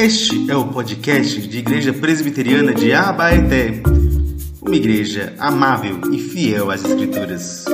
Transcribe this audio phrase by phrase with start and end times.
[0.00, 3.82] Este é o podcast de Igreja Presbiteriana de Abaeté,
[4.62, 7.66] uma igreja amável e fiel às Escrituras.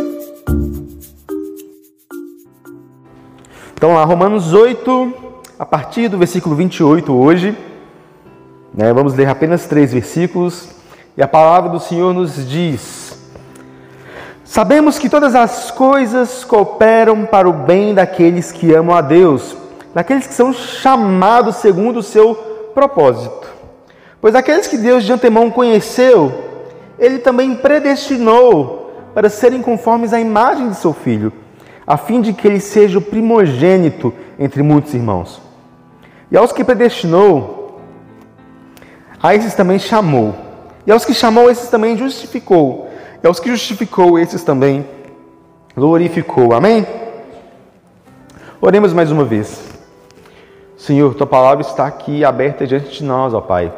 [3.75, 5.15] Então lá, Romanos 8,
[5.57, 7.57] a partir do versículo 28 hoje,
[8.75, 10.69] né, vamos ler apenas três versículos,
[11.17, 13.21] e a palavra do Senhor nos diz:
[14.45, 19.66] Sabemos que todas as coisas cooperam para o bem daqueles que amam a Deus
[19.97, 22.35] daqueles que são chamados segundo o seu
[22.75, 23.49] propósito.
[24.21, 26.35] Pois aqueles que Deus de antemão conheceu,
[26.99, 31.33] ele também predestinou para serem conformes à imagem de seu filho,
[31.87, 35.41] a fim de que ele seja o primogênito entre muitos irmãos.
[36.31, 37.81] E aos que predestinou,
[39.23, 40.35] a esses também chamou.
[40.87, 42.91] E aos que chamou, esses também justificou.
[43.25, 44.87] E aos que justificou, esses também
[45.75, 46.53] glorificou.
[46.53, 46.87] Amém?
[48.61, 49.75] Oremos mais uma vez.
[50.77, 53.73] Senhor, tua palavra está aqui aberta diante de nós, ó Pai.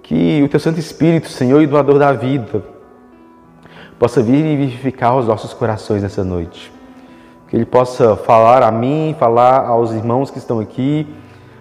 [0.00, 2.62] Que o teu Santo Espírito, Senhor e doador da vida,
[3.98, 6.72] possa vir e vivificar os nossos corações nessa noite.
[7.48, 11.04] Que ele possa falar a mim, falar aos irmãos que estão aqui,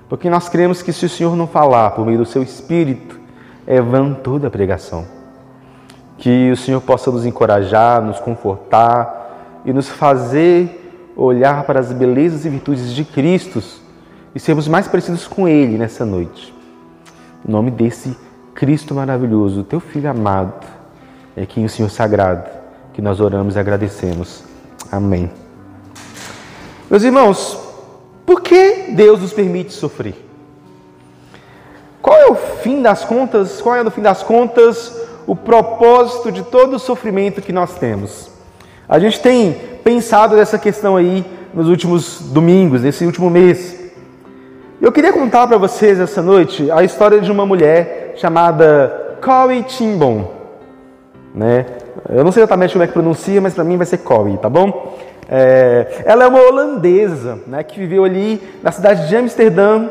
[0.07, 3.19] porque nós cremos que se o Senhor não falar por meio do seu Espírito,
[3.65, 5.05] é vã toda a pregação.
[6.19, 12.45] Que o Senhor possa nos encorajar, nos confortar e nos fazer olhar para as belezas
[12.45, 13.86] e virtudes de Cristo
[14.37, 16.53] e sermos mais parecidos com Ele nessa noite.
[17.43, 18.15] Em nome desse
[18.53, 20.63] Cristo maravilhoso, teu Filho amado,
[21.35, 22.47] é quem o Senhor sagrado,
[22.93, 24.43] que nós oramos e agradecemos.
[24.91, 25.31] Amém.
[26.87, 27.57] Meus irmãos,
[28.27, 30.23] por que Deus nos permite sofrer?
[31.99, 33.59] Qual é o fim das contas?
[33.59, 38.29] Qual é, no fim das contas, o propósito de todo o sofrimento que nós temos?
[38.87, 43.76] A gente tem pensado nessa questão aí nos últimos domingos, nesse último mês.
[44.79, 50.29] Eu queria contar para vocês essa noite a história de uma mulher chamada Corey Timbon.
[51.33, 51.65] Né?
[52.07, 54.47] Eu não sei exatamente como é que pronuncia, mas para mim vai ser Corey, tá
[54.47, 54.95] bom?
[55.27, 59.87] É, ela é uma holandesa né, que viveu ali na cidade de Amsterdã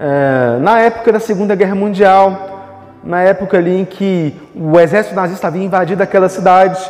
[0.00, 5.46] é, na época da Segunda Guerra Mundial, na época ali em que o exército nazista
[5.46, 6.80] havia invadido aquela cidade.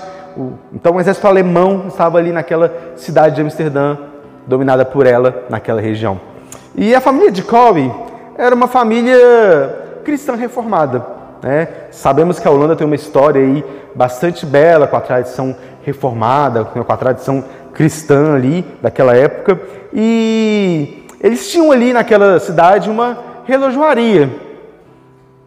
[0.72, 3.98] Então o exército alemão estava ali naquela cidade de Amsterdã,
[4.46, 6.29] dominada por ela naquela região.
[6.74, 7.92] E a família de Corey
[8.36, 11.04] era uma família cristã reformada.
[11.42, 11.68] Né?
[11.90, 13.64] Sabemos que a Holanda tem uma história aí
[13.94, 19.60] bastante bela com a tradição reformada, com a tradição cristã ali daquela época.
[19.92, 24.30] E eles tinham ali naquela cidade uma relojoaria.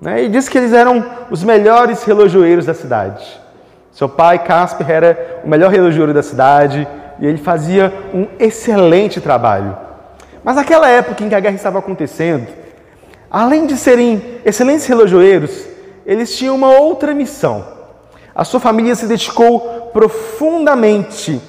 [0.01, 0.23] Né?
[0.23, 3.41] E diz que eles eram os melhores relojoeiros da cidade.
[3.91, 6.87] Seu pai, Casper, era o melhor relojoeiro da cidade
[7.19, 9.77] e ele fazia um excelente trabalho.
[10.43, 12.47] Mas naquela época em que a guerra estava acontecendo,
[13.31, 15.65] além de serem excelentes relojoeiros,
[16.05, 17.65] eles tinham uma outra missão.
[18.35, 21.41] A sua família se dedicou profundamente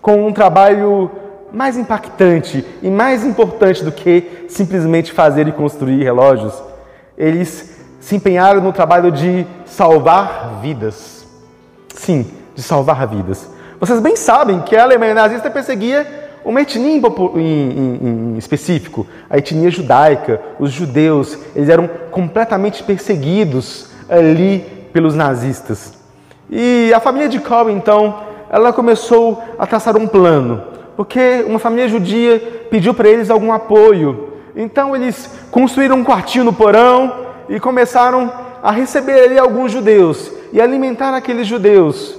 [0.00, 1.10] com um trabalho
[1.52, 6.54] mais impactante e mais importante do que simplesmente fazer e construir relógios.
[7.16, 11.24] Eles se empenharam no trabalho de salvar vidas.
[11.94, 13.48] Sim, de salvar vidas.
[13.78, 19.38] Vocês bem sabem que a Alemanha nazista perseguia uma etnia em, em, em, específico, a
[19.38, 25.94] etnia judaica, os judeus, eles eram completamente perseguidos ali pelos nazistas.
[26.50, 30.62] E a família de Cobb, então, ela começou a traçar um plano,
[30.96, 34.32] porque uma família judia pediu para eles algum apoio.
[34.54, 38.30] Então eles construíram um quartinho no porão e começaram
[38.62, 42.18] a receber ali alguns judeus e alimentar aqueles judeus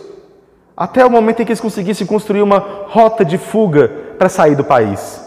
[0.75, 2.57] até o momento em que eles conseguissem construir uma
[2.87, 5.21] rota de fuga para sair do país.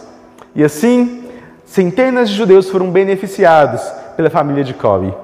[0.54, 1.24] E assim,
[1.64, 3.82] centenas de judeus foram beneficiados
[4.16, 5.14] pela família de Kobe.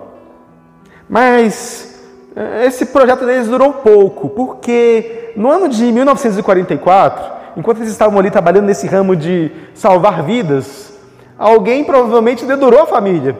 [1.08, 2.00] Mas
[2.36, 7.24] eh, esse projeto deles durou pouco, porque no ano de 1944,
[7.56, 10.92] enquanto eles estavam ali trabalhando nesse ramo de salvar vidas,
[11.38, 13.36] alguém provavelmente dedurou a família.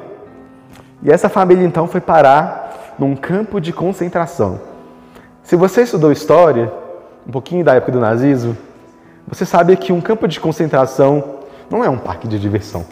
[1.03, 4.61] E essa família então foi parar num campo de concentração.
[5.43, 6.73] Se você estudou história,
[7.27, 8.57] um pouquinho da época do nazismo,
[9.27, 11.41] você sabe que um campo de concentração
[11.71, 12.85] não é um parque de diversão.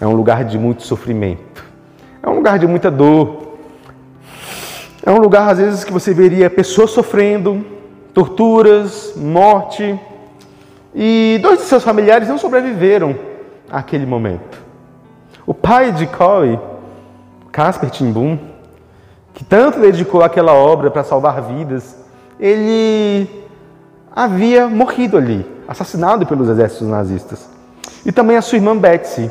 [0.00, 1.64] É um lugar de muito sofrimento.
[2.22, 3.56] É um lugar de muita dor.
[5.04, 7.64] É um lugar, às vezes, que você veria pessoas sofrendo,
[8.12, 9.98] torturas, morte.
[10.94, 13.16] E dois de seus familiares não sobreviveram
[13.70, 14.60] àquele momento.
[15.46, 16.58] O pai de Corey,
[17.50, 18.38] Casper Timbum,
[19.34, 21.96] que tanto dedicou aquela obra para salvar vidas,
[22.38, 23.39] ele
[24.24, 27.48] havia morrido ali, assassinado pelos exércitos nazistas.
[28.04, 29.30] E também a sua irmã Betsy.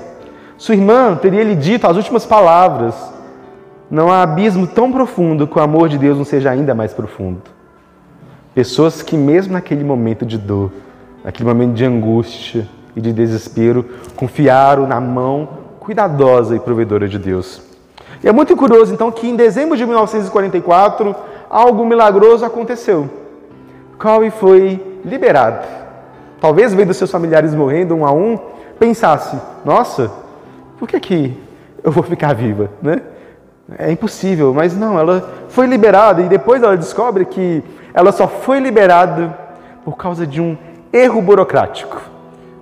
[0.57, 2.95] Sua irmã teria lhe dito as últimas palavras:
[3.89, 7.41] Não há abismo tão profundo que o amor de Deus não seja ainda mais profundo.
[8.55, 10.71] Pessoas que, mesmo naquele momento de dor,
[11.23, 13.85] naquele momento de angústia e de desespero,
[14.15, 15.49] confiaram na mão
[15.79, 17.61] cuidadosa e provedora de Deus.
[18.23, 21.15] E é muito curioso, então, que em dezembro de 1944,
[21.47, 23.18] algo milagroso aconteceu.
[23.99, 25.67] Cowie foi liberado.
[26.39, 28.39] Talvez, vendo seus familiares morrendo um a um,
[28.79, 30.09] pensasse: nossa,
[30.79, 31.37] por que, que
[31.83, 32.69] eu vou ficar viva?
[32.81, 33.01] Né?
[33.77, 37.61] É impossível, mas não, ela foi liberada e depois ela descobre que
[37.93, 39.37] ela só foi liberada
[39.83, 40.57] por causa de um
[40.91, 42.01] erro burocrático.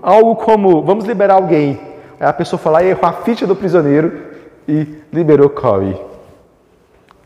[0.02, 1.80] Algo como, vamos liberar alguém.
[2.20, 4.22] Aí a pessoa fala, errou a ficha do prisioneiro
[4.68, 5.96] e liberou Corey.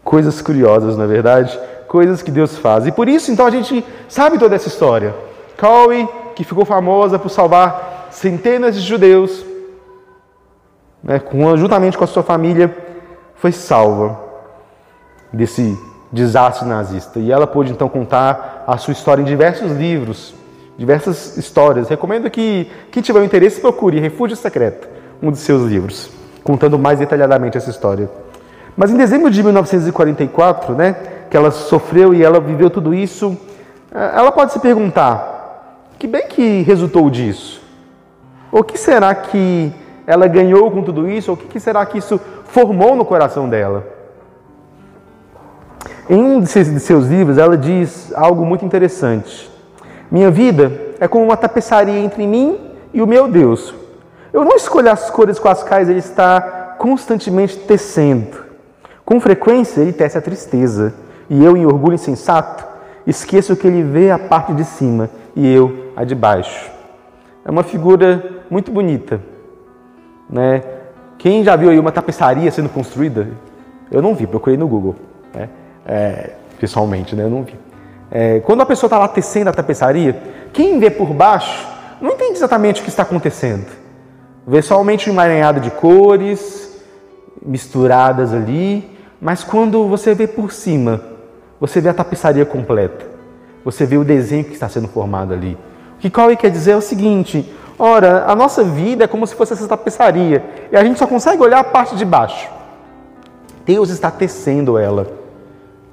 [0.04, 1.60] Coisas curiosas, na é verdade,
[1.92, 2.88] coisas que Deus faz.
[2.88, 5.14] E por isso, então, a gente sabe toda essa história.
[5.60, 9.46] Corey, que ficou famosa por salvar centenas de judeus,
[11.04, 11.22] né,
[11.58, 12.74] juntamente com a sua família,
[13.36, 14.18] foi salva
[15.34, 15.78] desse
[16.10, 17.20] desastre nazista.
[17.20, 20.34] E ela pôde então contar a sua história em diversos livros,
[20.78, 21.90] diversas histórias.
[21.90, 24.88] Recomendo que quem tiver um interesse procure Refúgio Secreto,
[25.22, 26.10] um dos seus livros,
[26.42, 28.10] contando mais detalhadamente essa história.
[28.78, 30.96] Mas em dezembro de 1944, né,
[31.32, 33.38] que ela sofreu e ela viveu tudo isso,
[33.90, 37.62] eh, ela pode se perguntar: que bem que resultou disso?
[38.52, 39.74] O que será que
[40.06, 41.32] ela ganhou com tudo isso?
[41.32, 43.88] O que será que isso formou no coração dela?
[46.10, 49.50] Em um de seus livros, ela diz algo muito interessante.
[50.12, 50.70] Minha vida
[51.00, 52.60] é como uma tapeçaria entre mim
[52.94, 53.74] e o meu Deus.
[54.34, 58.44] Eu não escolho as cores com as quais ele está constantemente tecendo.
[59.06, 60.94] Com frequência, ele tece a tristeza,
[61.32, 62.68] e eu, em orgulho insensato,
[63.08, 66.70] esqueço que ele vê a parte de cima e eu a de baixo.
[67.46, 69.22] É uma figura muito bonita,
[70.30, 70.62] né?
[71.18, 73.30] Quem já viu aí uma tapeçaria sendo construída?
[73.90, 74.98] Eu não vi, procurei no Google,
[75.34, 75.48] né?
[75.86, 77.24] É, pessoalmente, né?
[77.24, 77.58] Eu não vi.
[78.12, 81.66] É, quando a pessoa está lá tecendo a tapeçaria, quem vê por baixo
[82.02, 83.68] não entende exatamente o que está acontecendo.
[84.46, 86.78] Vê somente um emaranhado de cores
[87.42, 91.11] misturadas ali, mas quando você vê por cima,
[91.62, 93.06] você vê a tapeçaria completa.
[93.64, 95.56] Você vê o desenho que está sendo formado ali.
[95.96, 99.36] O que Cauê quer dizer é o seguinte: ora, a nossa vida é como se
[99.36, 102.50] fosse essa tapeçaria e a gente só consegue olhar a parte de baixo.
[103.64, 105.06] Deus está tecendo ela.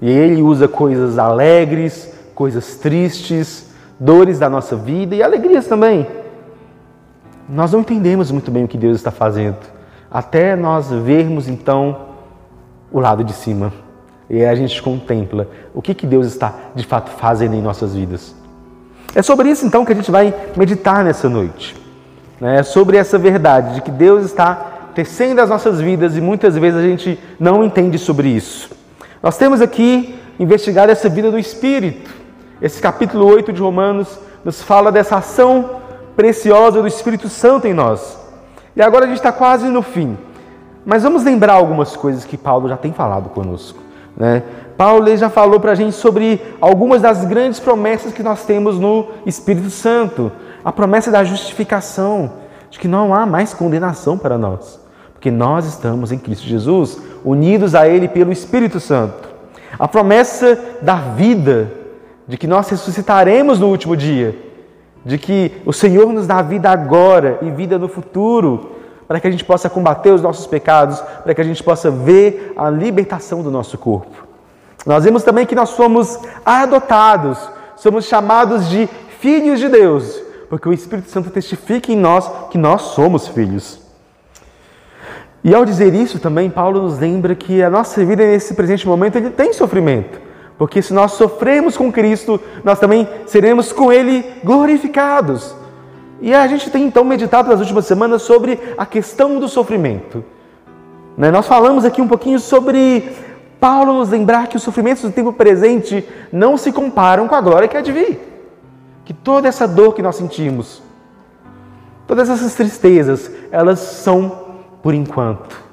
[0.01, 3.69] E Ele usa coisas alegres, coisas tristes,
[4.01, 6.07] dores da nossa vida e alegrias também.
[7.47, 9.59] Nós não entendemos muito bem o que Deus está fazendo,
[10.11, 12.09] até nós vermos então
[12.91, 13.73] o lado de cima.
[14.29, 18.35] E a gente contempla o que, que Deus está de fato fazendo em nossas vidas.
[19.15, 21.75] É sobre isso então que a gente vai meditar nessa noite.
[22.41, 26.79] É sobre essa verdade de que Deus está tecendo as nossas vidas e muitas vezes
[26.79, 28.71] a gente não entende sobre isso.
[29.23, 32.11] Nós temos aqui investigado essa vida do Espírito.
[32.61, 35.81] Esse capítulo 8 de Romanos nos fala dessa ação
[36.15, 38.19] preciosa do Espírito Santo em nós.
[38.77, 40.17] E agora a gente está quase no fim.
[40.85, 43.88] Mas vamos lembrar algumas coisas que Paulo já tem falado conosco.
[44.19, 44.43] Né?
[44.77, 49.07] Paulo já falou para a gente sobre algumas das grandes promessas que nós temos no
[49.25, 50.31] Espírito Santo.
[50.63, 52.33] A promessa da justificação,
[52.69, 54.79] de que não há mais condenação para nós
[55.19, 59.29] porque nós estamos em Cristo Jesus, unidos a Ele pelo Espírito Santo.
[59.77, 61.73] A promessa da vida,
[62.27, 64.39] de que nós ressuscitaremos no último dia,
[65.05, 68.77] de que o Senhor nos dá vida agora e vida no futuro,
[69.09, 72.53] para que a gente possa combater os nossos pecados, para que a gente possa ver
[72.55, 74.29] a libertação do nosso corpo.
[74.85, 77.39] Nós vemos também que nós somos adotados,
[77.75, 78.87] somos chamados de
[79.19, 83.81] filhos de Deus, porque o Espírito Santo testifica em nós que nós somos filhos.
[85.43, 89.17] E ao dizer isso também, Paulo nos lembra que a nossa vida nesse presente momento
[89.17, 90.21] ele tem sofrimento.
[90.59, 95.55] Porque se nós sofremos com Cristo, nós também seremos com Ele glorificados.
[96.21, 100.25] E a gente tem então meditado nas últimas semanas sobre a questão do sofrimento.
[101.17, 101.31] Né?
[101.31, 103.11] Nós falamos aqui um pouquinho sobre
[103.61, 107.69] Paulo nos lembrar que os sofrimentos do tempo presente não se comparam com a glória
[107.69, 108.21] que há de vir.
[109.05, 110.83] Que toda essa dor que nós sentimos,
[112.07, 114.47] todas essas tristezas, elas são
[114.83, 115.69] por enquanto.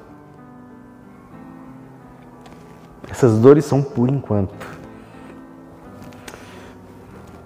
[3.10, 4.75] Essas dores são por enquanto.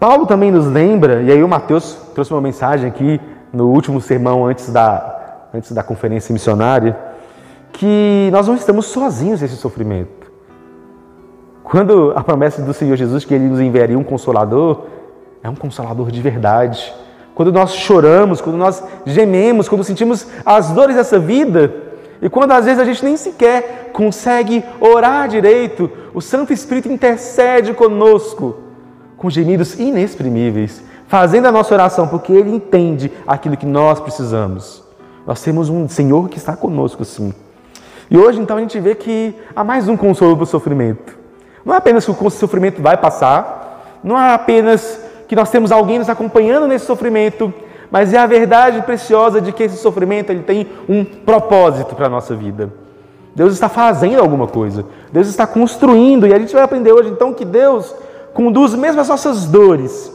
[0.00, 3.20] Paulo também nos lembra, e aí o Mateus trouxe uma mensagem aqui
[3.52, 6.96] no último sermão antes da, antes da conferência missionária,
[7.70, 10.32] que nós não estamos sozinhos nesse sofrimento.
[11.62, 14.86] Quando a promessa do Senhor Jesus que ele nos enviaria um consolador,
[15.42, 16.94] é um consolador de verdade
[17.34, 21.72] quando nós choramos, quando nós gememos, quando sentimos as dores dessa vida,
[22.20, 27.72] e quando às vezes a gente nem sequer consegue orar direito, o Santo Espírito intercede
[27.72, 28.69] conosco
[29.20, 34.82] com gemidos inexprimíveis, fazendo a nossa oração, porque Ele entende aquilo que nós precisamos.
[35.26, 37.34] Nós temos um Senhor que está conosco, sim.
[38.10, 41.18] E hoje, então, a gente vê que há mais um consolo para o sofrimento.
[41.62, 44.98] Não é apenas que o sofrimento vai passar, não é apenas
[45.28, 47.52] que nós temos alguém nos acompanhando nesse sofrimento,
[47.90, 52.10] mas é a verdade preciosa de que esse sofrimento ele tem um propósito para a
[52.10, 52.72] nossa vida.
[53.34, 57.34] Deus está fazendo alguma coisa, Deus está construindo, e a gente vai aprender hoje então
[57.34, 57.94] que Deus
[58.34, 60.12] conduz mesmo as nossas dores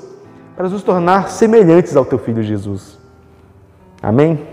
[0.55, 2.97] para nos tornar semelhantes ao teu filho Jesus.
[4.01, 4.47] Amém?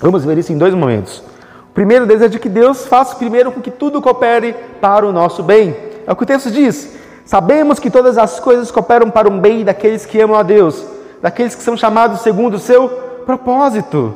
[0.00, 1.22] Vamos ver isso em dois momentos.
[1.70, 5.12] O primeiro deles é de que Deus faça primeiro com que tudo coopere para o
[5.12, 5.76] nosso bem.
[6.06, 6.96] É o que o texto diz.
[7.24, 10.84] Sabemos que todas as coisas cooperam para o bem daqueles que amam a Deus,
[11.22, 12.88] daqueles que são chamados segundo o seu
[13.24, 14.14] propósito.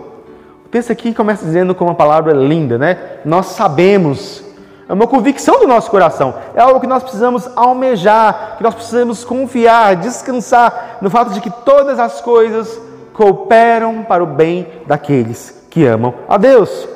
[0.67, 2.99] O texto aqui começa dizendo com uma palavra linda, né?
[3.25, 4.45] Nós sabemos.
[4.89, 6.35] É uma convicção do nosso coração.
[6.55, 11.51] É algo que nós precisamos almejar, que nós precisamos confiar, descansar no fato de que
[11.51, 12.81] todas as coisas
[13.13, 16.89] cooperam para o bem daqueles que amam a Deus.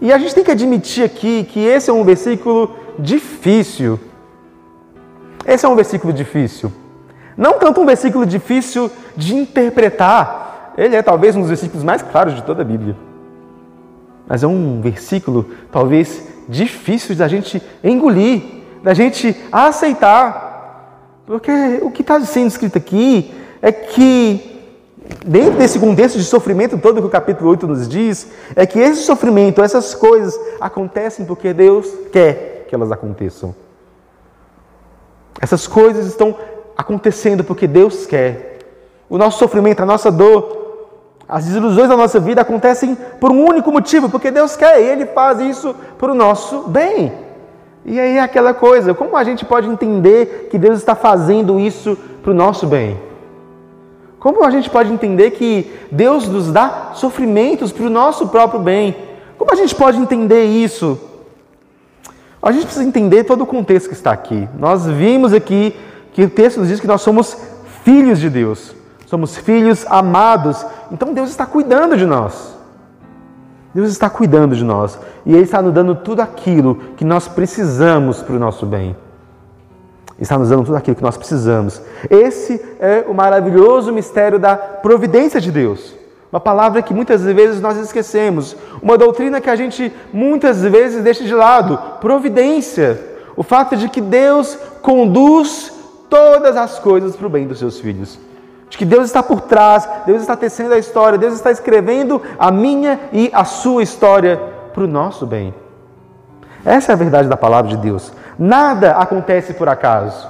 [0.00, 4.00] E a gente tem que admitir aqui que esse é um versículo difícil.
[5.46, 6.72] Esse é um versículo difícil.
[7.36, 12.34] Não tanto um versículo difícil de interpretar, ele é talvez um dos versículos mais claros
[12.34, 12.96] de toda a Bíblia.
[14.26, 18.42] Mas é um versículo talvez difícil da gente engolir,
[18.82, 21.22] da gente aceitar.
[21.26, 21.50] Porque
[21.82, 24.60] o que está sendo escrito aqui é que,
[25.24, 29.02] dentro desse contexto de sofrimento todo que o capítulo 8 nos diz, é que esse
[29.04, 33.54] sofrimento, essas coisas acontecem porque Deus quer que elas aconteçam.
[35.40, 36.36] Essas coisas estão
[36.76, 38.58] acontecendo porque Deus quer.
[39.08, 40.61] O nosso sofrimento, a nossa dor,
[41.32, 45.06] as desilusões da nossa vida acontecem por um único motivo, porque Deus quer e Ele
[45.06, 47.10] faz isso para o nosso bem.
[47.86, 51.96] E aí é aquela coisa, como a gente pode entender que Deus está fazendo isso
[52.22, 53.00] para o nosso bem?
[54.20, 58.94] Como a gente pode entender que Deus nos dá sofrimentos para o nosso próprio bem?
[59.38, 61.00] Como a gente pode entender isso?
[62.42, 64.46] A gente precisa entender todo o contexto que está aqui.
[64.58, 65.74] Nós vimos aqui
[66.12, 67.38] que o texto nos diz que nós somos
[67.84, 68.74] filhos de Deus,
[69.12, 70.64] somos filhos amados.
[70.90, 72.56] Então Deus está cuidando de nós.
[73.74, 78.22] Deus está cuidando de nós e Ele está nos dando tudo aquilo que nós precisamos
[78.22, 78.96] para o nosso bem.
[80.18, 81.82] Está nos dando tudo aquilo que nós precisamos.
[82.08, 85.94] Esse é o maravilhoso mistério da providência de Deus.
[86.32, 88.56] Uma palavra que muitas vezes nós esquecemos.
[88.80, 91.78] Uma doutrina que a gente muitas vezes deixa de lado.
[92.00, 92.98] Providência.
[93.36, 95.70] O fato de que Deus conduz
[96.08, 98.18] todas as coisas para o bem dos seus filhos.
[98.72, 102.50] De que Deus está por trás, Deus está tecendo a história, Deus está escrevendo a
[102.50, 104.40] minha e a sua história
[104.72, 105.54] para o nosso bem.
[106.64, 108.14] Essa é a verdade da palavra de Deus.
[108.38, 110.26] Nada acontece por acaso.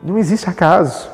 [0.00, 1.10] Não existe acaso.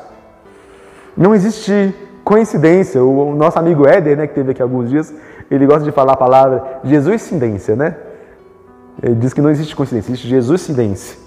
[1.17, 3.03] Não existe coincidência.
[3.03, 5.11] O nosso amigo Éder, né, que teve aqui alguns dias,
[5.49, 7.95] ele gosta de falar a palavra Jesus-cidência, né?
[9.01, 11.17] Ele diz que não existe coincidência, existe Jesus-cidência.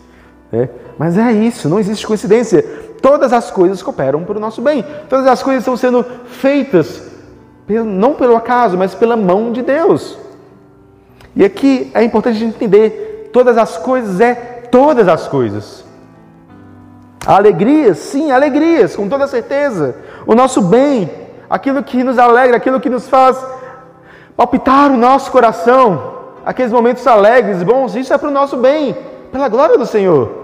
[0.52, 0.68] Né?
[0.96, 2.64] Mas é isso, não existe coincidência.
[3.02, 4.84] Todas as coisas cooperam para o nosso bem.
[5.08, 7.10] Todas as coisas estão sendo feitas,
[7.68, 10.16] não pelo acaso, mas pela mão de Deus.
[11.34, 14.34] E aqui é importante a gente entender: todas as coisas é
[14.70, 15.84] todas as coisas.
[17.26, 19.96] Alegrias, sim, alegrias, com toda certeza.
[20.24, 21.10] O nosso bem,
[21.50, 23.44] aquilo que nos alegra, aquilo que nos faz
[24.36, 28.96] palpitar o nosso coração, aqueles momentos alegres, bons, isso é para o nosso bem,
[29.30, 30.41] pela glória do Senhor.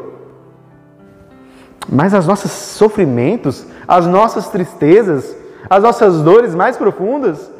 [1.89, 5.35] Mas os nossos sofrimentos, as nossas tristezas,
[5.71, 7.51] as nossas dores mais profundas,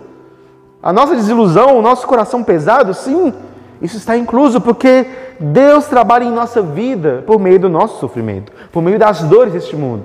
[0.83, 3.33] a nossa desilusão, o nosso coração pesado, sim,
[3.81, 5.07] isso está incluso porque
[5.41, 9.77] Deus trabalha em nossa vida por meio do nosso sofrimento, por meio das dores deste
[9.77, 10.05] mundo.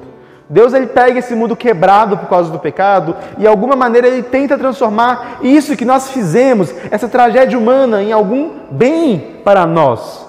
[0.50, 4.22] Deus ele pega esse mundo quebrado por causa do pecado e de alguma maneira ele
[4.22, 10.28] tenta transformar isso que nós fizemos, essa tragédia humana, em algum bem para nós.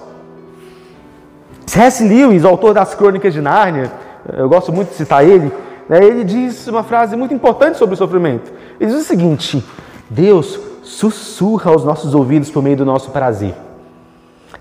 [1.66, 2.06] C.S.
[2.06, 3.90] Lewis, autor das Crônicas de Nárnia,
[4.36, 5.52] eu gosto muito de citar ele,
[5.88, 8.52] né, ele diz uma frase muito importante sobre o sofrimento.
[8.80, 9.64] Ele diz o seguinte:
[10.08, 13.54] Deus sussurra aos nossos ouvidos por meio do nosso prazer.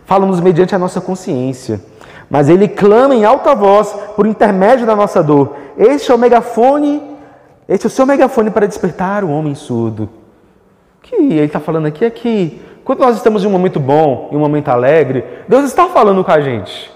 [0.05, 1.81] Fala-nos mediante a nossa consciência,
[2.29, 5.55] mas ele clama em alta voz por intermédio da nossa dor.
[5.77, 7.01] Este é o megafone,
[7.67, 10.03] este é o seu megafone para despertar o homem surdo.
[10.99, 14.29] O que ele está falando aqui é que quando nós estamos em um momento bom,
[14.31, 16.92] em um momento alegre, Deus está falando com a gente.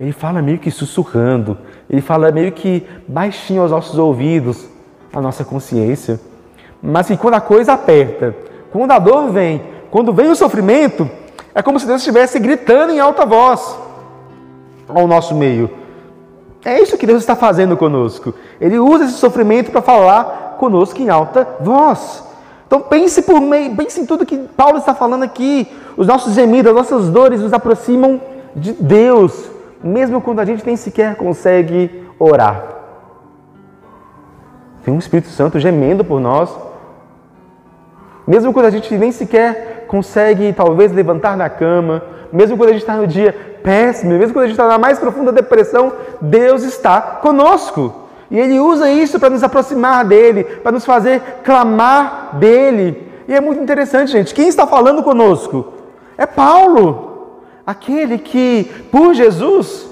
[0.00, 4.66] Ele fala meio que sussurrando, ele fala meio que baixinho aos nossos ouvidos,
[5.12, 6.18] a nossa consciência,
[6.82, 8.34] mas que quando a coisa aperta,
[8.72, 11.08] quando a dor vem, quando vem o sofrimento,
[11.54, 13.76] é como se Deus estivesse gritando em alta voz
[14.88, 15.70] ao nosso meio.
[16.64, 18.34] É isso que Deus está fazendo conosco.
[18.58, 22.24] Ele usa esse sofrimento para falar conosco em alta voz.
[22.66, 25.68] Então pense por meio, pense em tudo que Paulo está falando aqui.
[25.96, 28.20] Os nossos gemidos, as nossas dores nos aproximam
[28.54, 29.50] de Deus,
[29.82, 32.64] mesmo quando a gente nem sequer consegue orar.
[34.84, 36.50] Tem um Espírito Santo gemendo por nós,
[38.26, 42.82] mesmo quando a gente nem sequer consegue, talvez, levantar da cama, mesmo quando a gente
[42.82, 47.00] está no dia péssimo, mesmo quando a gente está na mais profunda depressão, Deus está
[47.00, 48.08] conosco.
[48.30, 53.10] E Ele usa isso para nos aproximar dele, para nos fazer clamar dele.
[53.26, 54.32] E é muito interessante, gente.
[54.32, 55.72] Quem está falando conosco?
[56.16, 57.09] É Paulo,
[57.70, 59.88] aquele que, por Jesus,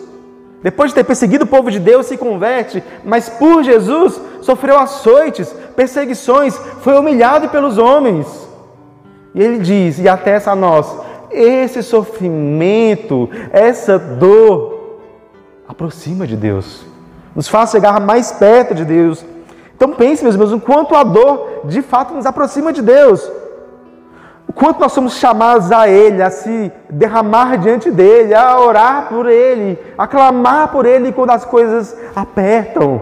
[0.62, 5.54] depois de ter perseguido o povo de Deus, se converte, mas por Jesus sofreu açoites,
[5.76, 8.26] perseguições, foi humilhado pelos homens.
[9.34, 10.86] E ele diz, e atesta a nós:
[11.30, 14.98] esse sofrimento, essa dor,
[15.68, 16.84] aproxima de Deus,
[17.36, 19.24] nos faz chegar mais perto de Deus.
[19.76, 23.30] Então pense, meus irmãos, o quanto a dor de fato nos aproxima de Deus.
[24.58, 29.78] Quanto nós somos chamados a Ele, a se derramar diante dEle, a orar por Ele,
[29.96, 33.00] a clamar por Ele quando as coisas apertam.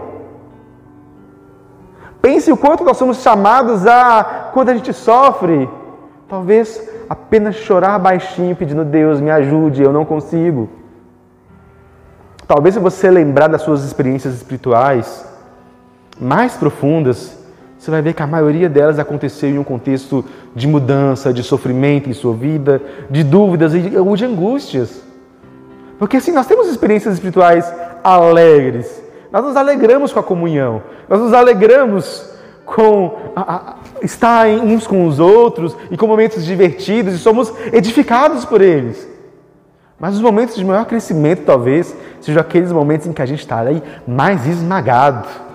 [2.21, 5.67] Pense o quanto nós somos chamados a, quando a gente sofre,
[6.29, 10.69] talvez apenas chorar baixinho pedindo Deus me ajude, eu não consigo.
[12.47, 15.25] Talvez se você lembrar das suas experiências espirituais
[16.21, 17.36] mais profundas,
[17.87, 22.09] você vai ver que a maioria delas aconteceu em um contexto de mudança, de sofrimento
[22.09, 25.01] em sua vida, de dúvidas ou de angústias.
[25.97, 29.01] Porque assim, nós temos experiências espirituais alegres,
[29.31, 32.29] nós nos alegramos com a comunhão, nós nos alegramos
[32.65, 38.43] com a, a, estar uns com os outros e com momentos divertidos e somos edificados
[38.43, 39.07] por eles.
[39.97, 43.61] Mas os momentos de maior crescimento, talvez, sejam aqueles momentos em que a gente está
[43.61, 45.46] aí mais esmagado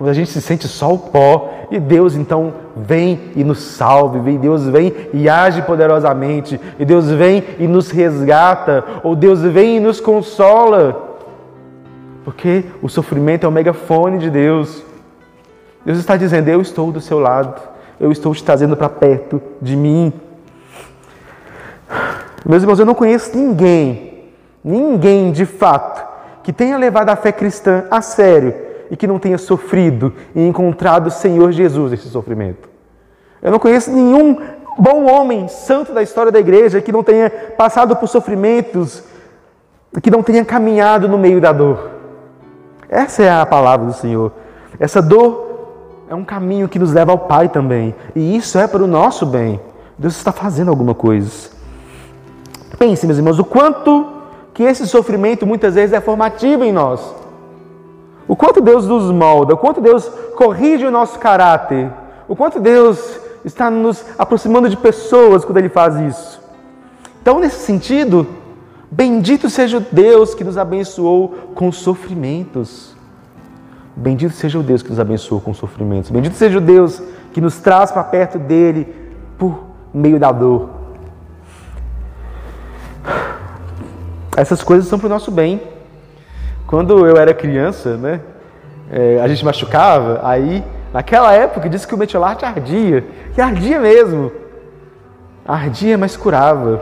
[0.00, 4.18] quando a gente se sente só o pó e Deus então vem e nos salve,
[4.18, 9.76] vem, Deus vem e age poderosamente, e Deus vem e nos resgata, ou Deus vem
[9.76, 11.18] e nos consola,
[12.24, 14.82] porque o sofrimento é o megafone de Deus.
[15.84, 17.60] Deus está dizendo: Eu estou do seu lado,
[18.00, 20.14] eu estou te trazendo para perto de mim.
[22.42, 24.30] Meus irmãos, eu não conheço ninguém,
[24.64, 26.02] ninguém de fato,
[26.42, 31.06] que tenha levado a fé cristã a sério e que não tenha sofrido e encontrado
[31.06, 32.68] o Senhor Jesus nesse sofrimento.
[33.42, 34.36] Eu não conheço nenhum
[34.78, 39.02] bom homem santo da história da igreja que não tenha passado por sofrimentos,
[40.02, 41.90] que não tenha caminhado no meio da dor.
[42.88, 44.32] Essa é a palavra do Senhor.
[44.78, 45.48] Essa dor
[46.08, 49.24] é um caminho que nos leva ao Pai também, e isso é para o nosso
[49.24, 49.60] bem.
[49.96, 51.50] Deus está fazendo alguma coisa.
[52.78, 54.06] Pense, meus irmãos, o quanto
[54.54, 57.19] que esse sofrimento muitas vezes é formativo em nós.
[58.30, 61.90] O quanto Deus nos molda, o quanto Deus corrige o nosso caráter,
[62.28, 66.40] o quanto Deus está nos aproximando de pessoas quando Ele faz isso.
[67.20, 68.24] Então, nesse sentido,
[68.88, 72.94] bendito seja o Deus que nos abençoou com sofrimentos.
[73.96, 76.08] Bendito seja o Deus que nos abençoou com sofrimentos.
[76.08, 78.94] Bendito seja o Deus que nos traz para perto dele
[79.36, 80.68] por meio da dor.
[84.36, 85.79] Essas coisas são para o nosso bem.
[86.70, 88.20] Quando eu era criança, né,
[88.92, 93.04] é, a gente machucava, aí naquela época disse que o metiolate ardia,
[93.36, 94.30] e ardia mesmo.
[95.44, 96.80] Ardia, mas curava.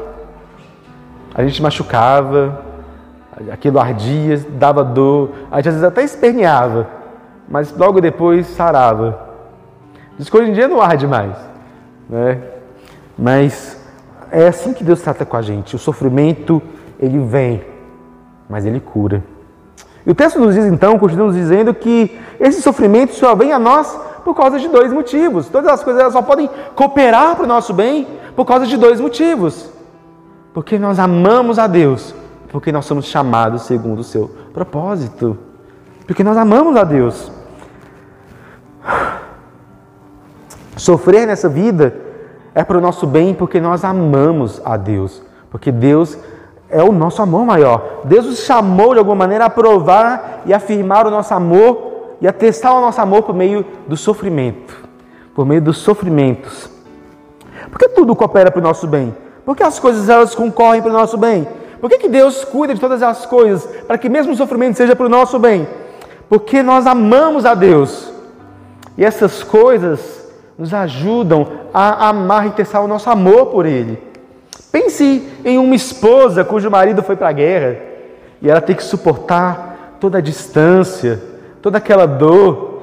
[1.34, 2.60] A gente machucava,
[3.50, 6.86] aquilo ardia, dava dor, a gente às vezes até esperneava,
[7.48, 9.18] mas logo depois sarava.
[10.18, 11.34] Diz que hoje em dia não arde mais,
[12.10, 12.42] né?
[13.16, 13.82] Mas
[14.30, 15.76] é assim que Deus trata com a gente.
[15.76, 16.60] O sofrimento,
[17.00, 17.64] ele vem,
[18.50, 19.24] mas ele cura.
[20.08, 23.58] E o texto nos diz então, continua nos dizendo que esse sofrimento só vem a
[23.58, 23.94] nós
[24.24, 25.50] por causa de dois motivos.
[25.50, 29.70] Todas as coisas só podem cooperar para o nosso bem por causa de dois motivos.
[30.54, 32.14] Porque nós amamos a Deus,
[32.50, 35.36] porque nós somos chamados segundo o seu propósito.
[36.06, 37.30] Porque nós amamos a Deus.
[40.74, 41.94] Sofrer nessa vida
[42.54, 45.22] é para o nosso bem porque nós amamos a Deus.
[45.50, 46.16] Porque Deus
[46.70, 48.00] é o nosso amor maior.
[48.04, 52.32] Deus nos chamou de alguma maneira a provar e afirmar o nosso amor e a
[52.32, 54.88] testar o nosso amor por meio do sofrimento,
[55.34, 56.70] por meio dos sofrimentos.
[57.70, 59.14] Porque tudo coopera para o nosso bem?
[59.44, 61.48] Porque as coisas elas concorrem para o nosso bem?
[61.80, 64.96] Por que, que Deus cuida de todas as coisas para que mesmo o sofrimento seja
[64.96, 65.66] para o nosso bem?
[66.28, 68.12] Porque nós amamos a Deus
[68.98, 70.28] E essas coisas
[70.58, 74.07] nos ajudam a amar e testar o nosso amor por Ele.
[74.70, 77.76] Pense em uma esposa cujo marido foi para a guerra
[78.40, 81.20] e ela tem que suportar toda a distância,
[81.62, 82.82] toda aquela dor.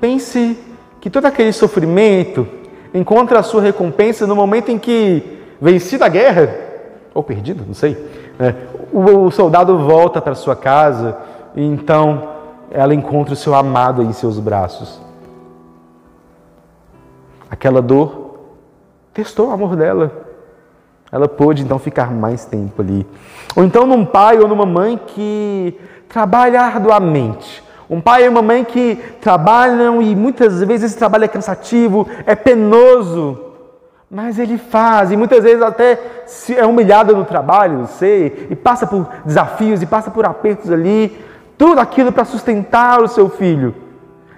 [0.00, 0.58] Pense
[1.00, 2.46] que todo aquele sofrimento
[2.92, 6.54] encontra a sua recompensa no momento em que, vencida a guerra,
[7.14, 7.96] ou perdido, não sei,
[8.38, 8.54] né,
[8.92, 11.16] o, soldado volta para sua casa
[11.54, 12.30] e então
[12.70, 15.00] ela encontra o seu amado em seus braços.
[17.50, 18.38] Aquela dor
[19.12, 20.31] testou o amor dela.
[21.12, 23.06] Ela pôde então ficar mais tempo ali.
[23.54, 27.62] Ou então num pai ou numa mãe que trabalha arduamente.
[27.88, 32.34] Um pai e uma mãe que trabalham e muitas vezes esse trabalho é cansativo, é
[32.34, 33.38] penoso,
[34.10, 36.00] mas ele faz e muitas vezes até
[36.56, 41.18] é humilhado no trabalho, não sei, e passa por desafios e passa por apertos ali,
[41.58, 43.74] tudo aquilo para sustentar o seu filho.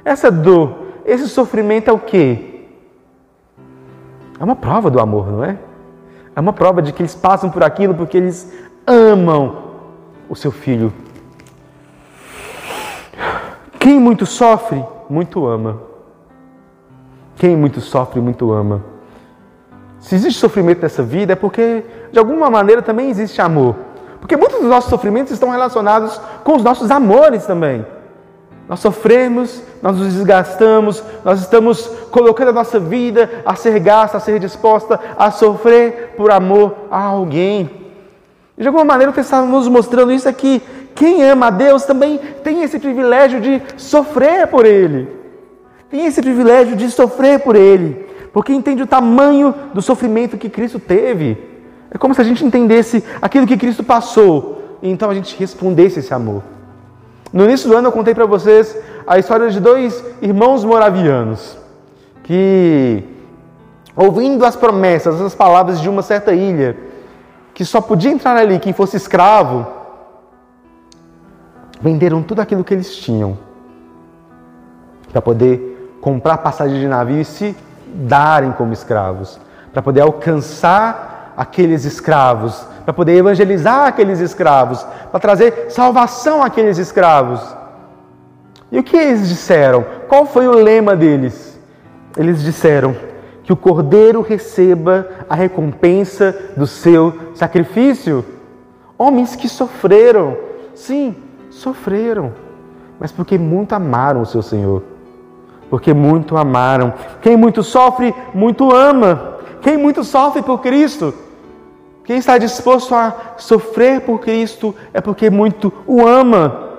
[0.04, 0.74] Essa dor,
[1.06, 2.66] esse sofrimento é o quê?
[4.40, 5.56] É uma prova do amor, não é?
[6.34, 8.52] É uma prova de que eles passam por aquilo porque eles
[8.86, 9.64] amam
[10.28, 10.92] o seu filho.
[13.78, 15.80] Quem muito sofre, muito ama.
[17.36, 18.82] Quem muito sofre, muito ama.
[19.98, 23.76] Se existe sofrimento nessa vida é porque, de alguma maneira, também existe amor.
[24.20, 27.84] Porque muitos dos nossos sofrimentos estão relacionados com os nossos amores também.
[28.68, 34.20] Nós sofremos, nós nos desgastamos, nós estamos colocando a nossa vida a ser gasta, a
[34.20, 37.70] ser disposta a sofrer por amor a alguém.
[38.56, 40.62] De alguma maneira, o que estamos nos mostrando isso aqui.
[40.94, 45.08] Quem ama a Deus também tem esse privilégio de sofrer por Ele.
[45.90, 50.78] Tem esse privilégio de sofrer por Ele, porque entende o tamanho do sofrimento que Cristo
[50.78, 51.36] teve.
[51.90, 55.98] É como se a gente entendesse aquilo que Cristo passou e então a gente respondesse
[55.98, 56.53] esse amor.
[57.34, 61.58] No início do ano eu contei para vocês a história de dois irmãos moravianos
[62.22, 63.02] que,
[63.96, 66.76] ouvindo as promessas, as palavras de uma certa ilha,
[67.52, 69.66] que só podia entrar ali quem fosse escravo,
[71.80, 73.36] venderam tudo aquilo que eles tinham
[75.10, 79.40] para poder comprar passagem de navio e se darem como escravos,
[79.72, 87.40] para poder alcançar aqueles escravos, para poder evangelizar aqueles escravos, para trazer salvação àqueles escravos.
[88.70, 89.84] E o que eles disseram?
[90.08, 91.58] Qual foi o lema deles?
[92.16, 92.94] Eles disseram
[93.42, 98.24] que o cordeiro receba a recompensa do seu sacrifício.
[98.96, 100.36] Homens que sofreram,
[100.74, 101.14] sim,
[101.50, 102.32] sofreram,
[102.98, 104.82] mas porque muito amaram o seu Senhor.
[105.68, 106.92] Porque muito amaram.
[107.20, 109.33] Quem muito sofre, muito ama.
[109.64, 111.14] Quem muito sofre por Cristo,
[112.04, 116.72] quem está disposto a sofrer por Cristo é porque muito o ama.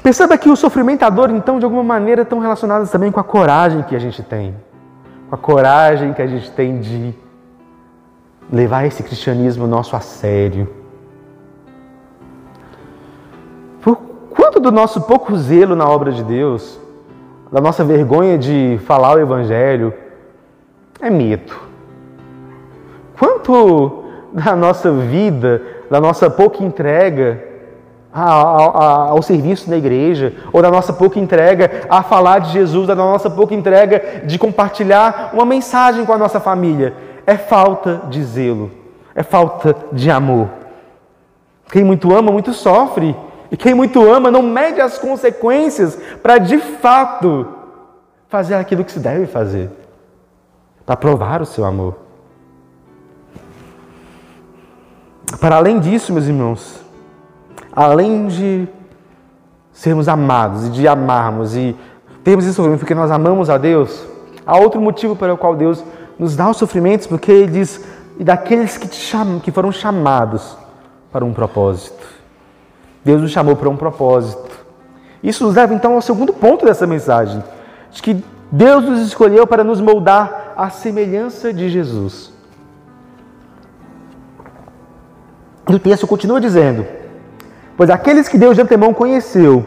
[0.00, 3.18] Perceba que o sofrimento e a dor, então, de alguma maneira, estão relacionados também com
[3.18, 4.54] a coragem que a gente tem.
[5.28, 7.12] Com a coragem que a gente tem de
[8.48, 10.72] levar esse cristianismo nosso a sério.
[13.82, 13.96] Por
[14.30, 16.78] quanto do nosso pouco zelo na obra de Deus,
[17.50, 19.92] da nossa vergonha de falar o Evangelho,
[21.00, 21.66] é medo
[23.18, 27.42] Quanto da nossa vida, da nossa pouca entrega
[28.12, 28.76] ao,
[29.12, 33.28] ao, serviço na igreja, ou da nossa pouca entrega a falar de Jesus, da nossa
[33.28, 36.94] pouca entrega de compartilhar uma mensagem com a nossa família,
[37.26, 38.70] é falta de zelo,
[39.14, 40.48] é falta de amor.
[41.70, 43.16] Quem muito ama, muito sofre.
[43.50, 47.46] E quem muito ama não mede as consequências para de fato
[48.28, 49.70] fazer aquilo que se deve fazer,
[50.86, 51.96] para provar o seu amor.
[55.40, 56.80] Para além disso, meus irmãos,
[57.74, 58.68] além de
[59.72, 61.76] sermos amados e de amarmos e
[62.22, 64.06] termos esse sofrimento porque nós amamos a Deus,
[64.46, 65.84] há outro motivo para o qual Deus
[66.18, 67.84] nos dá os sofrimentos, porque Ele diz,
[68.18, 68.88] e daqueles que,
[69.42, 70.56] que foram chamados
[71.12, 72.06] para um propósito.
[73.04, 74.50] Deus nos chamou para um propósito.
[75.22, 77.42] Isso nos leva então ao segundo ponto dessa mensagem,
[77.90, 82.32] de que Deus nos escolheu para nos moldar à semelhança de Jesus.
[85.68, 86.86] E o texto continua dizendo:
[87.76, 89.64] Pois aqueles que Deus de antemão conheceu,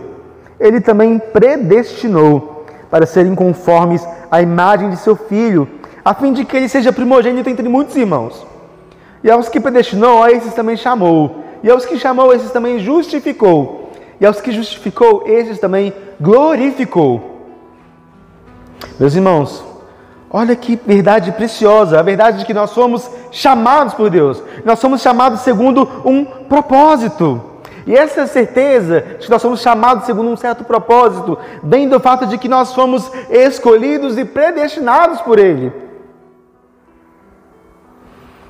[0.59, 5.67] ele também predestinou para serem conformes à imagem de seu filho,
[6.03, 8.47] a fim de que ele seja primogênito entre muitos irmãos.
[9.23, 11.43] E aos que predestinou, a esses também chamou.
[11.61, 13.91] E aos que chamou, esses também justificou.
[14.19, 17.38] E aos que justificou, esses também glorificou.
[18.99, 19.69] Meus irmãos,
[20.31, 24.43] Olha que verdade preciosa, a verdade de que nós somos chamados por Deus.
[24.63, 27.41] Nós somos chamados segundo um propósito.
[27.87, 32.27] E essa certeza de que nós somos chamados segundo um certo propósito vem do fato
[32.27, 35.73] de que nós fomos escolhidos e predestinados por Ele.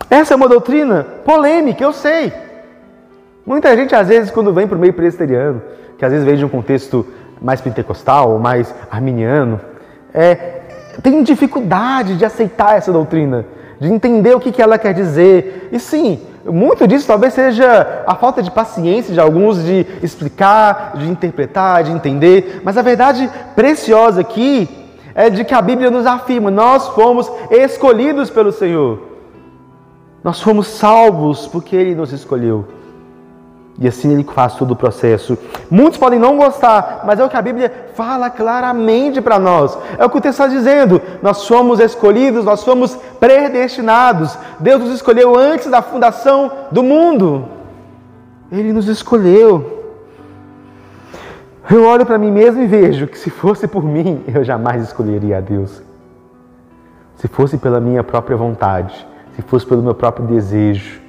[0.10, 2.34] Essa é uma doutrina polêmica, eu sei.
[3.46, 5.62] Muita gente, às vezes, quando vem para o meio presbiteriano,
[5.98, 7.06] que às vezes vem de um contexto
[7.42, 9.62] mais pentecostal ou mais arminiano,
[10.20, 10.36] é,
[11.02, 13.46] tem dificuldade de aceitar essa doutrina,
[13.80, 15.70] de entender o que, que ela quer dizer.
[15.72, 21.10] E sim, muito disso talvez seja a falta de paciência de alguns de explicar, de
[21.10, 24.68] interpretar, de entender, mas a verdade preciosa aqui
[25.16, 29.08] é de que a Bíblia nos afirma: nós fomos escolhidos pelo Senhor.
[30.22, 32.68] Nós fomos salvos porque Ele nos escolheu.
[33.82, 35.38] E assim Ele faz todo o processo.
[35.72, 39.78] Muitos podem não gostar, mas é o que a Bíblia fala claramente para nós.
[39.98, 41.02] É o que o texto está dizendo.
[41.22, 44.38] Nós somos escolhidos, nós somos predestinados.
[44.60, 47.46] Deus nos escolheu antes da fundação do mundo.
[48.52, 49.78] Ele nos escolheu.
[51.72, 55.38] Eu olho para mim mesmo e vejo que se fosse por mim, eu jamais escolheria
[55.38, 55.82] a Deus.
[57.16, 61.00] Se fosse pela minha própria vontade, se fosse pelo meu próprio desejo,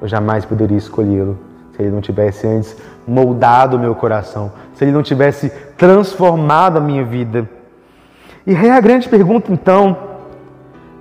[0.00, 4.92] eu jamais poderia escolhê-lo se ele não tivesse antes moldado o meu coração, se ele
[4.92, 7.48] não tivesse transformado a minha vida.
[8.46, 9.96] E a grande pergunta então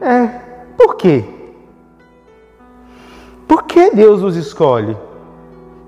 [0.01, 0.29] é:
[0.77, 1.25] por quê?
[3.47, 4.97] Por que Deus nos escolhe?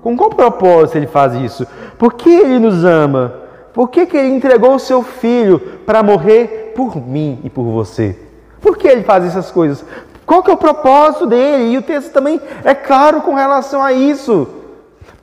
[0.02, 1.66] Com qual propósito ele faz isso?
[1.98, 3.34] Por que ele nos ama?
[3.72, 8.16] Por que, que ele entregou o seu filho para morrer por mim e por você?
[8.60, 9.84] Por que ele faz essas coisas?
[10.24, 11.72] Qual que é o propósito dele?
[11.72, 14.48] E o texto também é claro com relação a isso.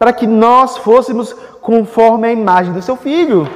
[0.04, 3.48] Para que nós fôssemos conforme a imagem do seu filho.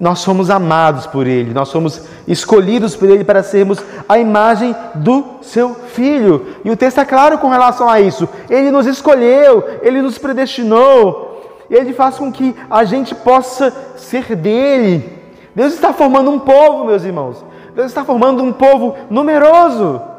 [0.00, 5.22] Nós somos amados por ele, nós somos escolhidos por ele para sermos a imagem do
[5.42, 6.46] seu filho.
[6.64, 8.26] E o texto é claro com relação a isso.
[8.48, 15.12] Ele nos escolheu, ele nos predestinou, ele faz com que a gente possa ser dele.
[15.54, 17.44] Deus está formando um povo, meus irmãos.
[17.74, 20.13] Deus está formando um povo numeroso.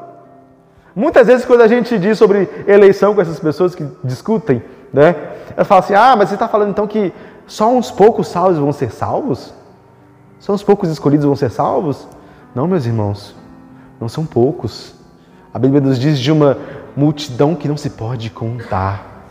[0.95, 5.13] Muitas vezes, quando a gente diz sobre eleição com essas pessoas que discutem, né?
[5.55, 7.11] Elas falam assim: ah, mas você está falando então que
[7.45, 9.53] só uns poucos salvos vão ser salvos?
[10.39, 12.07] Só uns poucos escolhidos vão ser salvos?
[12.53, 13.35] Não, meus irmãos,
[13.99, 14.95] não são poucos.
[15.53, 16.57] A Bíblia nos diz de uma
[16.95, 19.25] multidão que não se pode contar.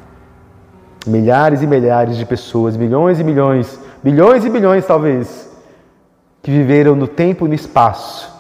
[1.06, 5.50] Milhares e milhares de pessoas, milhões e milhões, bilhões e bilhões talvez,
[6.42, 8.30] que viveram no tempo e no espaço,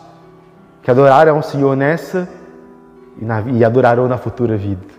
[0.82, 2.28] que adoraram ao Senhor nessa
[3.20, 4.94] e, na, e adorarão na futura vida.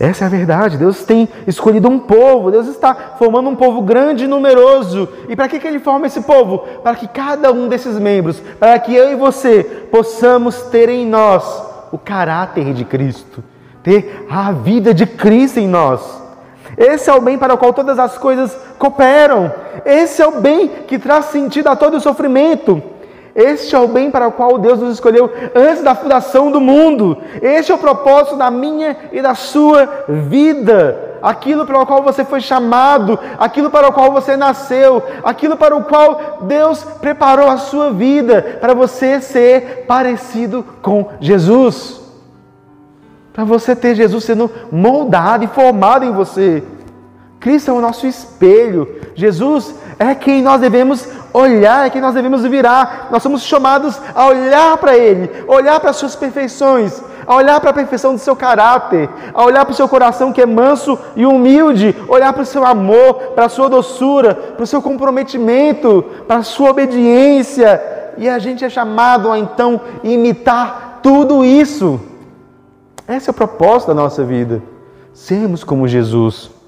[0.00, 0.78] Essa é a verdade.
[0.78, 5.06] Deus tem escolhido um povo, Deus está formando um povo grande e numeroso.
[5.28, 6.60] E para que, que Ele forma esse povo?
[6.82, 11.44] Para que cada um desses membros, para que eu e você possamos ter em nós
[11.92, 13.44] o caráter de Cristo,
[13.82, 16.00] ter a vida de Cristo em nós.
[16.78, 19.52] Esse é o bem para o qual todas as coisas cooperam.
[19.84, 22.82] Esse é o bem que traz sentido a todo o sofrimento.
[23.34, 27.16] Este é o bem para o qual Deus nos escolheu antes da fundação do mundo.
[27.40, 31.18] Este é o propósito da minha e da sua vida.
[31.22, 35.76] Aquilo para o qual você foi chamado, aquilo para o qual você nasceu, aquilo para
[35.76, 42.00] o qual Deus preparou a sua vida, para você ser parecido com Jesus.
[43.32, 46.64] Para você ter Jesus sendo moldado e formado em você.
[47.40, 49.00] Cristo é o nosso espelho.
[49.14, 53.08] Jesus é quem nós devemos olhar, é quem nós devemos virar.
[53.10, 57.70] Nós somos chamados a olhar para Ele, olhar para as suas perfeições, a olhar para
[57.70, 61.24] a perfeição do seu caráter, a olhar para o seu coração que é manso e
[61.24, 66.36] humilde, olhar para o seu amor, para a sua doçura, para o seu comprometimento, para
[66.36, 67.82] a sua obediência.
[68.18, 71.98] E a gente é chamado a então imitar tudo isso.
[73.08, 74.62] Esse é o propósito da nossa vida.
[75.14, 76.59] Sermos como Jesus.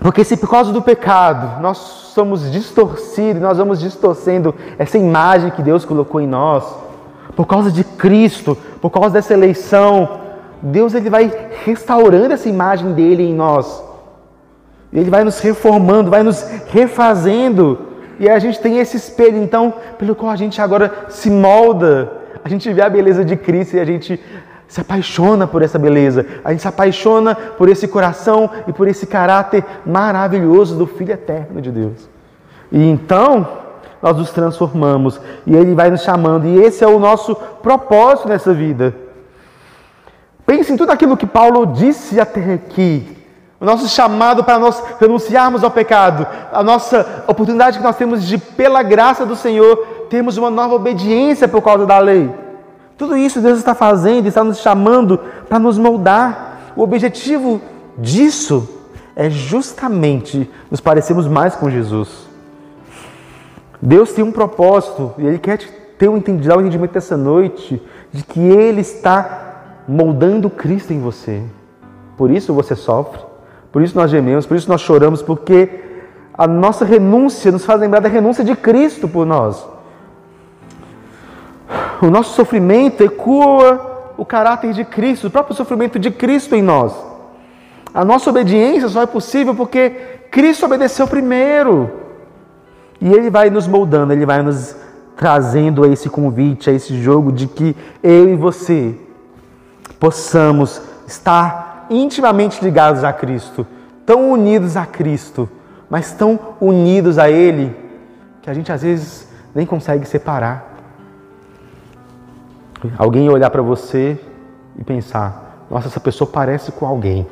[0.00, 5.62] Porque se por causa do pecado nós somos distorcidos, nós vamos distorcendo essa imagem que
[5.62, 6.64] Deus colocou em nós,
[7.36, 10.20] por causa de Cristo, por causa dessa eleição,
[10.60, 11.32] Deus ele vai
[11.64, 13.82] restaurando essa imagem dele em nós.
[14.92, 17.78] Ele vai nos reformando, vai nos refazendo.
[18.20, 22.12] E a gente tem esse espelho, então, pelo qual a gente agora se molda.
[22.44, 24.20] A gente vê a beleza de Cristo e a gente
[24.72, 29.06] se apaixona por essa beleza, a gente se apaixona por esse coração e por esse
[29.06, 32.08] caráter maravilhoso do Filho eterno de Deus.
[32.70, 33.46] E então
[34.00, 38.54] nós nos transformamos e Ele vai nos chamando, e esse é o nosso propósito nessa
[38.54, 38.94] vida.
[40.46, 43.18] Pense em tudo aquilo que Paulo disse até aqui.
[43.60, 48.38] O nosso chamado para nós renunciarmos ao pecado, a nossa oportunidade que nós temos de,
[48.38, 52.41] pela graça do Senhor, termos uma nova obediência por causa da lei.
[53.02, 56.70] Tudo isso Deus está fazendo, está nos chamando para nos moldar.
[56.76, 57.60] O objetivo
[57.98, 58.78] disso
[59.16, 62.28] é justamente nos parecermos mais com Jesus.
[63.82, 65.58] Deus tem um propósito e Ele quer
[65.98, 71.42] ter um entendimento, um entendimento dessa noite de que Ele está moldando Cristo em você.
[72.16, 73.18] Por isso você sofre,
[73.72, 75.80] por isso nós gememos, por isso nós choramos, porque
[76.34, 79.71] a nossa renúncia nos faz lembrar da renúncia de Cristo por nós.
[82.02, 86.92] O nosso sofrimento ecoa o caráter de Cristo, o próprio sofrimento de Cristo em nós.
[87.94, 89.90] A nossa obediência só é possível porque
[90.28, 91.88] Cristo obedeceu primeiro.
[93.00, 94.74] E Ele vai nos moldando, Ele vai nos
[95.16, 98.96] trazendo a esse convite, a esse jogo de que eu e você
[100.00, 103.64] possamos estar intimamente ligados a Cristo,
[104.04, 105.48] tão unidos a Cristo,
[105.88, 107.76] mas tão unidos a Ele
[108.42, 110.71] que a gente às vezes nem consegue separar.
[112.98, 114.18] Alguém olhar para você
[114.76, 117.26] e pensar: nossa, essa pessoa parece com alguém.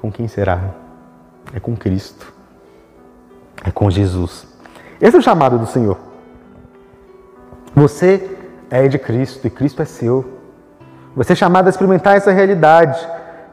[0.00, 0.60] Com quem será?
[1.54, 2.32] É com Cristo.
[3.64, 4.46] É com Jesus.
[5.00, 5.98] Esse é o chamado do Senhor.
[7.74, 8.36] Você
[8.70, 10.38] é de Cristo e Cristo é seu.
[11.16, 12.98] Você é chamado a experimentar essa realidade.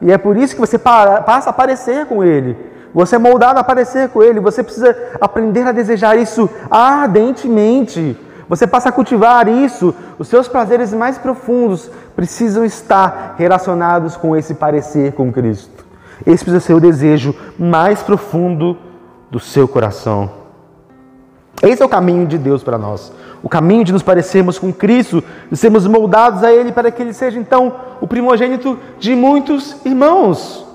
[0.00, 2.56] E é por isso que você passa a parecer com Ele.
[2.92, 4.40] Você é moldado a parecer com Ele.
[4.40, 8.16] Você precisa aprender a desejar isso ardentemente.
[8.48, 9.94] Você passa a cultivar isso.
[10.18, 15.84] Os seus prazeres mais profundos precisam estar relacionados com esse parecer com Cristo.
[16.24, 18.78] Esse precisa ser o desejo mais profundo
[19.30, 20.30] do seu coração.
[21.62, 23.12] Esse é o caminho de Deus para nós.
[23.42, 27.12] O caminho de nos parecermos com Cristo, de sermos moldados a Ele para que Ele
[27.12, 30.65] seja então o primogênito de muitos irmãos.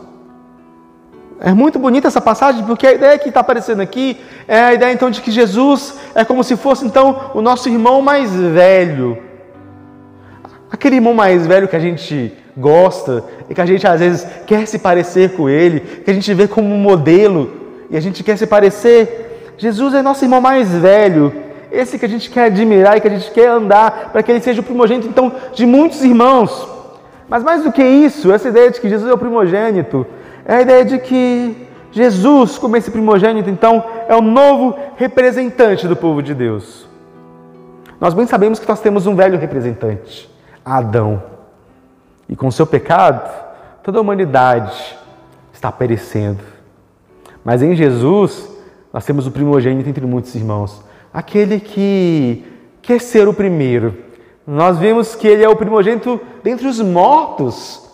[1.44, 4.94] É muito bonita essa passagem, porque a ideia que está aparecendo aqui é a ideia
[4.94, 9.18] então de que Jesus é como se fosse então o nosso irmão mais velho.
[10.72, 14.68] Aquele irmão mais velho que a gente gosta e que a gente às vezes quer
[14.68, 17.52] se parecer com ele, que a gente vê como um modelo
[17.90, 19.56] e a gente quer se parecer.
[19.58, 21.34] Jesus é nosso irmão mais velho,
[21.72, 24.42] esse que a gente quer admirar e que a gente quer andar para que ele
[24.42, 26.70] seja o primogênito então de muitos irmãos.
[27.28, 30.06] Mas mais do que isso, essa ideia de que Jesus é o primogênito,
[30.46, 35.96] é a ideia de que Jesus, como esse primogênito, então, é o novo representante do
[35.96, 36.88] povo de Deus.
[38.00, 40.30] Nós bem sabemos que nós temos um velho representante,
[40.64, 41.22] Adão.
[42.28, 43.30] E com seu pecado,
[43.84, 44.98] toda a humanidade
[45.54, 46.44] está perecendo.
[47.44, 48.50] Mas em Jesus,
[48.94, 50.82] nós temos o primogênito entre muitos irmãos,
[51.14, 52.46] aquele que
[52.82, 53.96] quer ser o primeiro.
[54.48, 57.91] Nós vemos que ele é o primogênito dentre os mortos,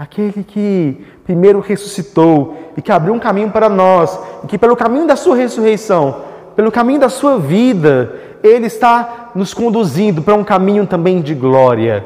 [0.00, 5.06] aquele que primeiro ressuscitou e que abriu um caminho para nós, e que pelo caminho
[5.06, 6.22] da sua ressurreição,
[6.56, 12.02] pelo caminho da sua vida, ele está nos conduzindo para um caminho também de glória.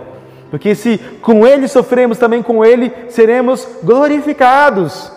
[0.51, 5.13] Porque se com ele sofremos, também com ele seremos glorificados.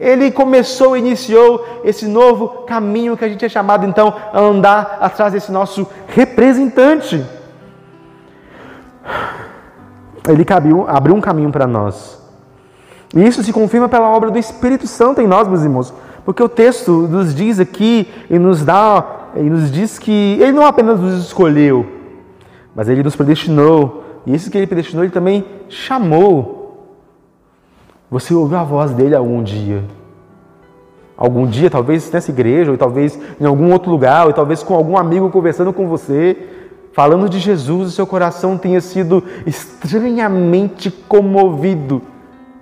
[0.00, 5.34] Ele começou, iniciou esse novo caminho que a gente é chamado então a andar atrás
[5.34, 7.22] desse nosso representante.
[10.28, 10.44] Ele
[10.88, 12.20] abriu um caminho para nós.
[13.14, 15.94] E isso se confirma pela obra do Espírito Santo em nós, meus irmãos.
[16.24, 20.66] Porque o texto nos diz aqui e nos dá e nos diz que ele não
[20.66, 21.86] apenas nos escolheu,
[22.74, 24.02] mas ele nos predestinou.
[24.26, 26.96] E isso que ele predestinou, ele também chamou.
[28.10, 29.84] Você ouviu a voz dele algum dia?
[31.16, 34.98] Algum dia, talvez nessa igreja, ou talvez em algum outro lugar, ou talvez com algum
[34.98, 36.36] amigo conversando com você,
[36.96, 42.00] falando de Jesus, o seu coração tenha sido estranhamente comovido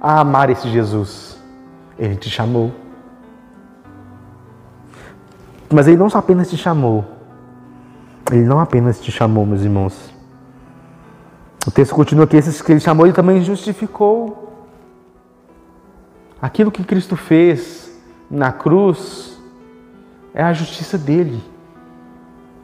[0.01, 1.41] a amar esse Jesus.
[1.97, 2.73] Ele te chamou.
[5.73, 7.05] Mas ele não só apenas te chamou,
[8.33, 10.13] ele não apenas te chamou, meus irmãos.
[11.65, 14.67] O texto continua que esses que ele chamou, ele também justificou.
[16.43, 17.97] Aquilo que Cristo fez
[18.29, 19.41] na cruz
[20.35, 21.41] é a justiça dele.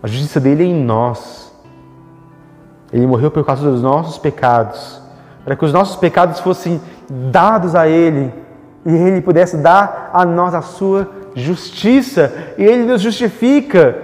[0.02, 1.39] A justiça dele é em nós.
[2.92, 5.00] Ele morreu por causa dos nossos pecados,
[5.44, 8.32] para que os nossos pecados fossem dados a Ele
[8.84, 12.32] e Ele pudesse dar a nós a sua justiça.
[12.58, 13.96] E Ele nos justifica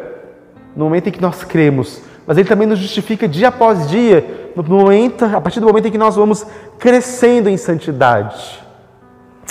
[0.75, 4.63] no momento em que nós cremos, mas Ele também nos justifica dia após dia, no
[4.63, 6.47] momento, a partir do momento em que nós vamos
[6.79, 8.65] crescendo em santidade.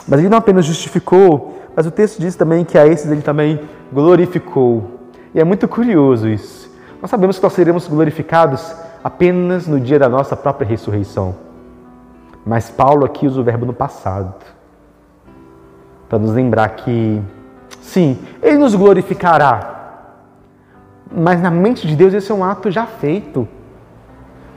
[0.08, 3.60] Mas Ele não apenas justificou, mas o texto diz também que a esses Ele também
[3.92, 4.92] glorificou.
[5.34, 6.72] E é muito curioso isso.
[7.02, 8.74] Nós sabemos que nós seremos glorificados
[9.06, 11.36] apenas no dia da nossa própria ressurreição.
[12.44, 14.34] Mas Paulo aqui usa o verbo no passado,
[16.10, 17.22] para nos lembrar que,
[17.82, 19.76] sim, ele nos glorificará,
[21.16, 23.48] mas na mente de Deus esse é um ato já feito.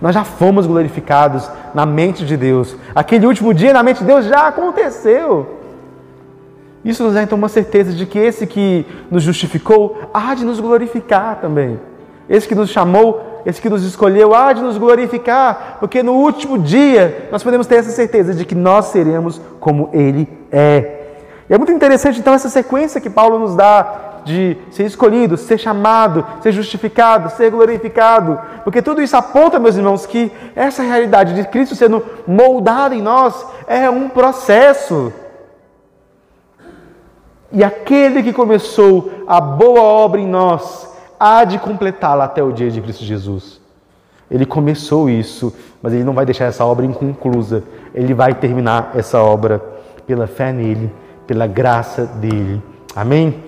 [0.01, 2.75] Nós já fomos glorificados na mente de Deus.
[2.95, 5.59] Aquele último dia na mente de Deus já aconteceu.
[6.83, 10.59] Isso nos dá então uma certeza de que esse que nos justificou há de nos
[10.59, 11.79] glorificar também.
[12.31, 16.59] Esse que nos chamou, esse que nos escolheu, há de nos glorificar, porque no último
[16.59, 20.95] dia nós podemos ter essa certeza de que nós seremos como Ele é.
[21.49, 25.57] E é muito interessante então essa sequência que Paulo nos dá de ser escolhido, ser
[25.57, 31.45] chamado, ser justificado, ser glorificado, porque tudo isso aponta, meus irmãos, que essa realidade de
[31.45, 35.13] Cristo sendo moldado em nós é um processo.
[37.51, 40.88] E aquele que começou a boa obra em nós
[41.19, 43.61] há de completá-la até o dia de Cristo Jesus.
[44.31, 47.65] Ele começou isso, mas ele não vai deixar essa obra inconclusa.
[47.95, 49.63] Ele vai terminar essa obra
[50.07, 50.93] pela fé nele,
[51.27, 52.63] pela graça dele.
[52.95, 53.43] Amém?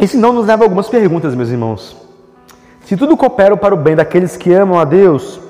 [0.00, 1.96] Isso não nos leva a algumas perguntas, meus irmãos.
[2.84, 5.40] Se tudo coopera para o bem daqueles que amam a Deus,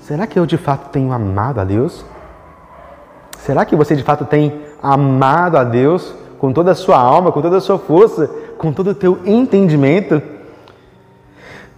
[0.00, 2.04] será que eu de fato tenho amado a Deus?
[3.38, 7.42] Será que você de fato tem amado a Deus com toda a sua alma, com
[7.42, 10.22] toda a sua força, com todo o teu entendimento?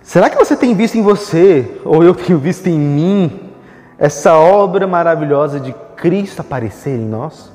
[0.03, 3.51] Será que você tem visto em você, ou eu tenho visto em mim,
[3.99, 7.53] essa obra maravilhosa de Cristo aparecer em nós?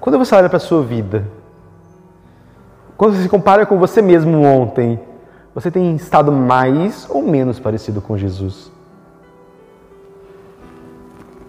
[0.00, 1.24] Quando você olha para a sua vida,
[2.96, 5.00] quando você se compara com você mesmo ontem,
[5.54, 8.70] você tem estado mais ou menos parecido com Jesus?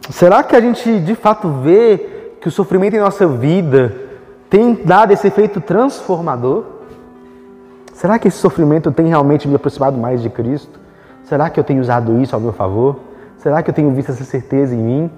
[0.09, 4.04] Será que a gente de fato vê que o sofrimento em nossa vida
[4.49, 6.63] tem dado esse efeito transformador?
[7.93, 10.79] Será que esse sofrimento tem realmente me aproximado mais de Cristo?
[11.23, 12.99] Será que eu tenho usado isso ao meu favor?
[13.37, 15.11] Será que eu tenho visto essa certeza em mim?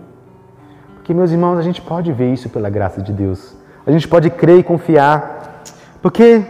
[0.96, 3.56] Porque, meus irmãos, a gente pode ver isso pela graça de Deus.
[3.86, 5.64] A gente pode crer e confiar.
[6.02, 6.44] Porque,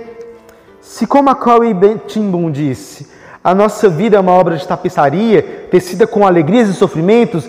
[0.82, 1.76] se como a Corey
[2.08, 3.10] Timbun disse,
[3.44, 7.48] a nossa vida é uma obra de tapeçaria, tecida com alegrias e sofrimentos,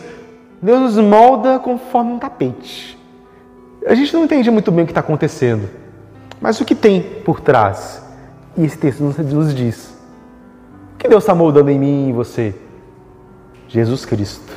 [0.60, 2.97] Deus nos molda conforme um tapete.
[3.88, 5.66] A gente não entende muito bem o que está acontecendo,
[6.38, 8.02] mas o que tem por trás?
[8.54, 9.96] E esse texto nos diz.
[10.94, 12.54] O que Deus está moldando em mim e em você?
[13.66, 14.52] Jesus Cristo.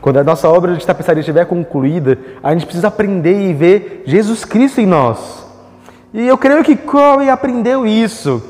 [0.00, 4.44] Quando a nossa obra de tapeçaria estiver concluída, a gente precisa aprender e ver Jesus
[4.44, 5.44] Cristo em nós.
[6.12, 8.40] E eu creio que Corey aprendeu isso.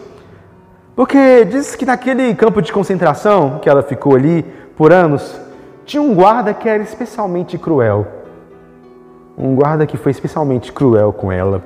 [0.95, 4.45] Porque diz que naquele campo de concentração que ela ficou ali
[4.77, 5.41] por anos,
[5.87, 8.24] tinha um guarda que era especialmente cruel.
[9.37, 11.63] Um guarda que foi especialmente cruel com ela.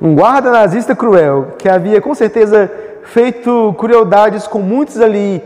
[0.00, 2.70] Um guarda nazista cruel que havia com certeza
[3.02, 5.42] feito crueldades com muitos ali.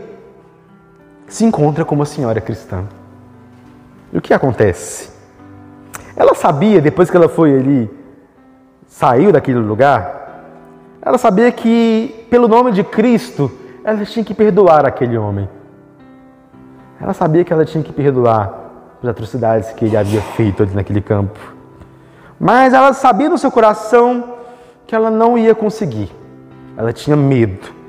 [1.27, 2.83] Se encontra com uma senhora cristã.
[4.11, 5.09] E o que acontece?
[6.15, 7.89] Ela sabia, depois que ela foi ali,
[8.87, 10.21] saiu daquele lugar,
[11.01, 13.51] ela sabia que, pelo nome de Cristo,
[13.83, 15.49] ela tinha que perdoar aquele homem.
[16.99, 18.60] Ela sabia que ela tinha que perdoar
[19.01, 21.39] as atrocidades que ele havia feito ali naquele campo.
[22.39, 24.35] Mas ela sabia no seu coração
[24.85, 26.11] que ela não ia conseguir.
[26.77, 27.81] Ela tinha medo.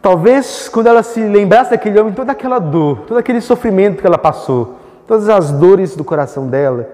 [0.00, 4.18] Talvez quando ela se lembrasse daquele homem, toda aquela dor, todo aquele sofrimento que ela
[4.18, 4.76] passou,
[5.06, 6.88] todas as dores do coração dela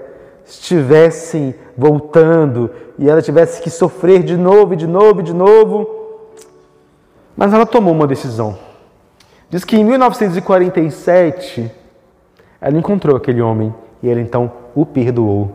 [0.44, 5.88] estivessem voltando e ela tivesse que sofrer de novo, de novo, de novo.
[7.36, 8.58] Mas ela tomou uma decisão.
[9.48, 11.70] Diz que em 1947
[12.60, 15.52] ela encontrou aquele homem e ele então o perdoou.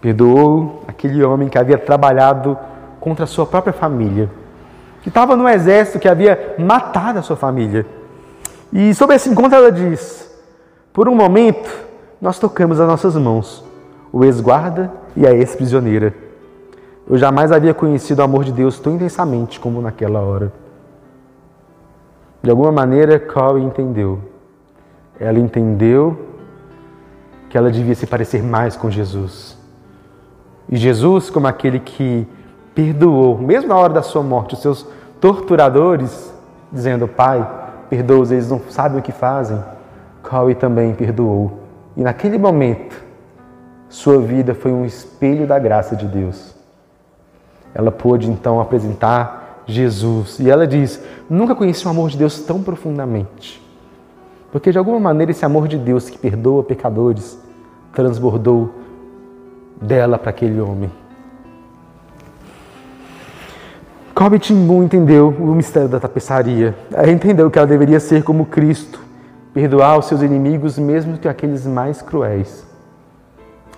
[0.00, 2.58] Perdoou aquele homem que havia trabalhado
[3.00, 4.28] contra a sua própria família,
[5.02, 7.86] que estava no exército, que havia matado a sua família.
[8.72, 10.32] E sobre esse encontro ela diz:
[10.92, 11.70] Por um momento
[12.20, 13.64] nós tocamos as nossas mãos,
[14.12, 16.14] o ex-guarda e a ex-prisioneira.
[17.08, 20.52] Eu jamais havia conhecido o amor de Deus tão intensamente como naquela hora.
[22.42, 24.31] De alguma maneira, Corey entendeu.
[25.22, 26.18] Ela entendeu
[27.48, 29.56] que ela devia se parecer mais com Jesus.
[30.68, 32.26] E Jesus, como aquele que
[32.74, 34.84] perdoou, mesmo na hora da sua morte, os seus
[35.20, 36.34] torturadores,
[36.72, 37.48] dizendo: Pai,
[37.88, 39.62] perdoa-os, eles não sabem o que fazem.
[40.28, 41.60] Corey também perdoou.
[41.96, 43.00] E naquele momento,
[43.88, 46.52] sua vida foi um espelho da graça de Deus.
[47.72, 50.40] Ela pôde então apresentar Jesus.
[50.40, 51.00] E ela diz:
[51.30, 53.61] Nunca conheci um amor de Deus tão profundamente.
[54.52, 57.38] Porque de alguma maneira esse amor de Deus que perdoa pecadores
[57.92, 58.70] transbordou
[59.80, 60.90] dela para aquele homem.
[64.14, 66.76] Kobe Timbun entendeu o mistério da tapeçaria.
[66.92, 69.00] Ela entendeu que ela deveria ser como Cristo,
[69.54, 72.64] perdoar os seus inimigos, mesmo que aqueles mais cruéis.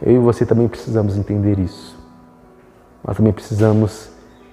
[0.02, 1.96] Eu e você também precisamos entender isso.
[3.06, 4.10] Nós também precisamos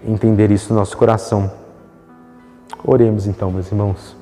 [0.08, 1.52] entender isso no nosso coração.
[2.84, 4.21] Oremos então, meus irmãos.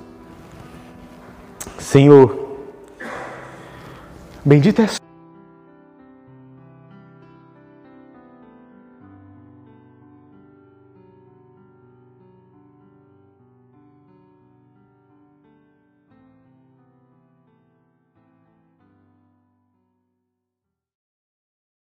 [1.80, 2.58] Senhor,
[4.46, 4.88] bendito é